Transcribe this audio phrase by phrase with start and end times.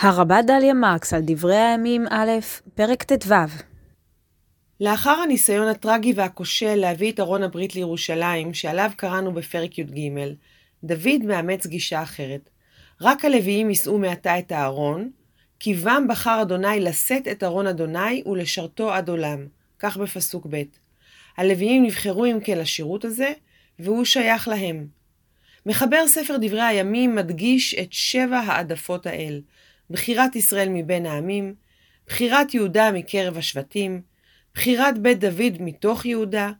[0.00, 2.30] הרבה דליה מרקס על דברי הימים א',
[2.74, 3.34] פרק ט"ו.
[4.80, 10.10] לאחר הניסיון הטרגי והכושל להביא את ארון הברית לירושלים, שעליו קראנו בפרק י"ג,
[10.84, 12.50] דוד מאמץ גישה אחרת.
[13.00, 15.10] רק הלוויים יישאו מעתה את הארון,
[15.60, 19.46] כי בם בחר אדוני לשאת את ארון אדוני ולשרתו עד עולם.
[19.78, 20.62] כך בפסוק ב'.
[21.36, 23.32] הלוויים נבחרו אם כן לשירות הזה,
[23.78, 24.86] והוא שייך להם.
[25.66, 29.40] מחבר ספר דברי הימים מדגיש את שבע העדפות האל,
[29.90, 31.54] בחירת ישראל מבין העמים,
[32.06, 34.02] בחירת יהודה מקרב השבטים,
[34.54, 36.50] בחירת בית דוד מתוך יהודה,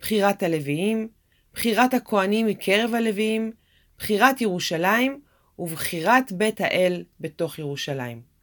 [0.00, 1.08] בחירת הלוויים,
[1.54, 3.52] בחירת הכהנים מקרב הלוויים,
[3.98, 5.20] בחירת ירושלים
[5.58, 8.34] ובחירת בית האל בתוך ירושלים.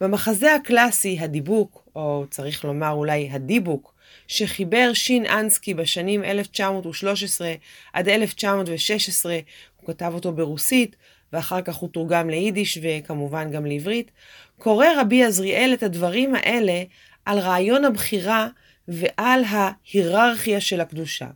[0.00, 3.94] במחזה הקלאסי הדיבוק, או צריך לומר אולי הדיבוק,
[4.26, 7.54] שחיבר שין אנסקי בשנים 1913
[7.92, 9.38] עד 1916,
[9.76, 10.96] הוא כתב אותו ברוסית,
[11.32, 14.10] ואחר כך הוא תורגם ליידיש וכמובן גם לעברית,
[14.58, 16.82] קורא רבי עזריאל את הדברים האלה
[17.24, 18.48] על רעיון הבחירה
[18.88, 21.26] ועל ההיררכיה של הקדושה.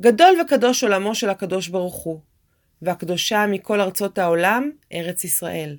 [0.00, 2.20] גדול וקדוש עולמו של הקדוש ברוך הוא,
[2.82, 5.76] והקדושה מכל ארצות העולם, ארץ ישראל,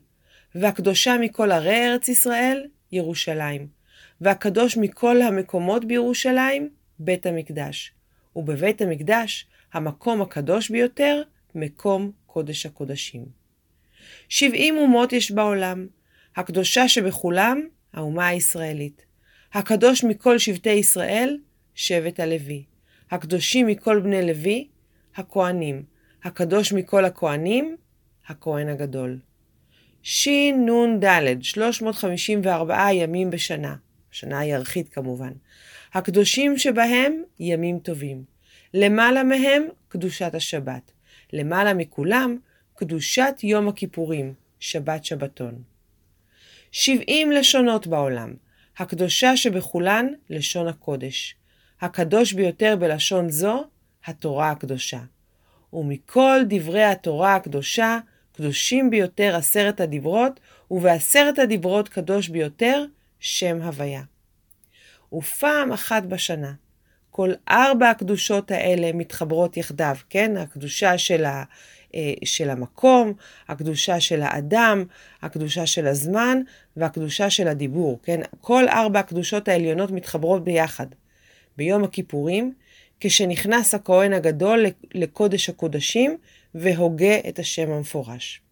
[0.55, 3.67] והקדושה מכל ערי ארץ ישראל, ירושלים,
[4.21, 7.93] והקדוש מכל המקומות בירושלים, בית המקדש,
[8.35, 11.21] ובבית המקדש, המקום הקדוש ביותר,
[11.55, 13.25] מקום קודש הקודשים.
[14.29, 15.87] שבעים אומות יש בעולם,
[16.35, 17.61] הקדושה שבכולם,
[17.93, 19.05] האומה הישראלית.
[19.53, 21.37] הקדוש מכל שבטי ישראל,
[21.75, 22.63] שבט הלוי.
[23.11, 24.67] הקדושים מכל בני לוי,
[25.15, 25.83] הכהנים.
[26.23, 27.77] הקדוש מכל הכהנים,
[28.27, 29.19] הכהן הגדול.
[30.01, 33.75] שנ"ד, 354 ימים בשנה.
[34.11, 35.31] שנה הירחית כמובן.
[35.93, 38.23] הקדושים שבהם, ימים טובים.
[38.73, 40.91] למעלה מהם, קדושת השבת.
[41.33, 42.37] למעלה מכולם,
[42.75, 45.61] קדושת יום הכיפורים, שבת שבתון.
[46.71, 48.33] שבעים לשונות בעולם,
[48.77, 51.35] הקדושה שבכולן לשון הקודש.
[51.81, 53.63] הקדוש ביותר בלשון זו,
[54.05, 54.99] התורה הקדושה.
[55.73, 57.99] ומכל דברי התורה הקדושה,
[58.33, 60.39] קדושים ביותר עשרת הדיברות,
[60.71, 62.85] ובעשרת הדיברות קדוש ביותר,
[63.19, 64.03] שם הוויה.
[65.13, 66.53] ופעם אחת בשנה,
[67.15, 70.37] כל ארבע הקדושות האלה מתחברות יחדיו, כן?
[70.37, 71.43] הקדושה של, ה,
[71.95, 73.13] אה, של המקום,
[73.47, 74.83] הקדושה של האדם,
[75.21, 76.41] הקדושה של הזמן
[76.77, 78.21] והקדושה של הדיבור, כן?
[78.41, 80.87] כל ארבע הקדושות העליונות מתחברות ביחד.
[81.57, 82.53] ביום הכיפורים,
[82.99, 86.17] כשנכנס הכהן הגדול לקודש הקודשים
[86.55, 88.42] והוגה את השם המפורש.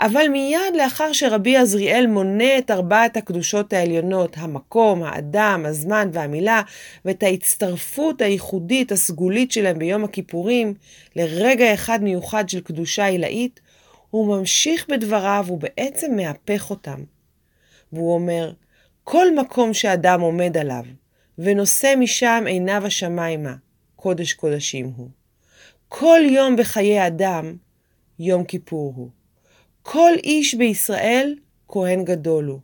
[0.00, 6.62] אבל מיד לאחר שרבי עזריאל מונה את ארבעת הקדושות העליונות, המקום, האדם, הזמן והמילה,
[7.04, 10.74] ואת ההצטרפות הייחודית הסגולית שלהם ביום הכיפורים,
[11.16, 13.60] לרגע אחד מיוחד של קדושה עילאית,
[14.10, 17.02] הוא ממשיך בדבריו ובעצם מהפך אותם.
[17.92, 18.52] והוא אומר,
[19.04, 20.84] כל מקום שאדם עומד עליו,
[21.38, 23.54] ונושא משם עיניו השמיימה,
[23.96, 25.08] קודש קודשים הוא.
[25.88, 27.56] כל יום בחיי אדם,
[28.18, 29.17] יום כיפור הוא.
[29.82, 31.34] כל איש בישראל
[31.68, 32.60] כהן גדול הוא,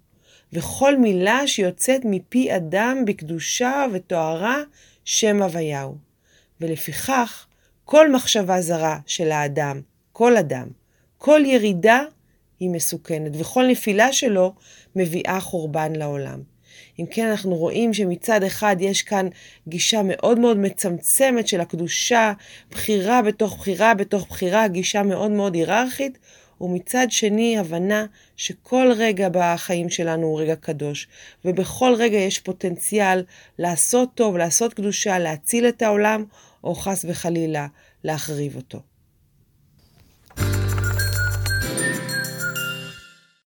[0.52, 4.62] וכל מילה שיוצאת מפי אדם בקדושה וטוהרה
[5.04, 5.96] שם הוויהו.
[6.60, 7.46] ולפיכך,
[7.84, 9.80] כל מחשבה זרה של האדם,
[10.12, 10.68] כל אדם,
[11.18, 12.02] כל ירידה
[12.60, 14.54] היא מסוכנת, וכל נפילה שלו
[14.96, 16.40] מביאה חורבן לעולם.
[16.98, 19.28] אם כן, אנחנו רואים שמצד אחד יש כאן
[19.68, 22.32] גישה מאוד מאוד מצמצמת של הקדושה,
[22.70, 26.18] בחירה בתוך בחירה בתוך בחירה, גישה מאוד מאוד היררכית,
[26.64, 31.08] ומצד שני הבנה שכל רגע בחיים שלנו הוא רגע קדוש,
[31.44, 33.24] ובכל רגע יש פוטנציאל
[33.58, 36.24] לעשות טוב, לעשות קדושה, להציל את העולם,
[36.64, 37.66] או חס וחלילה
[38.04, 38.93] להחריב אותו.